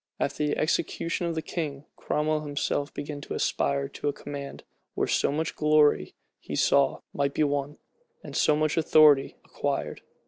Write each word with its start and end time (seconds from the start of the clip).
After 0.19 0.47
the 0.47 0.57
execution 0.57 1.27
of 1.27 1.35
the 1.35 1.43
king, 1.43 1.85
Cromwell 1.95 2.41
himself 2.41 2.91
began 2.91 3.21
to 3.21 3.35
aspire 3.35 3.87
to 3.89 4.07
a 4.07 4.13
command, 4.13 4.63
where 4.95 5.05
so 5.07 5.31
much 5.31 5.55
glory, 5.55 6.15
he 6.39 6.55
saw, 6.55 7.01
might 7.13 7.35
be 7.35 7.43
won, 7.43 7.77
and 8.23 8.35
so 8.35 8.55
much 8.55 8.77
authority 8.77 9.35
acquired. 9.45 10.01